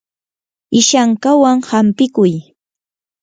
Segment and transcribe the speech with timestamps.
[0.79, 2.33] ishankawan hampikuy.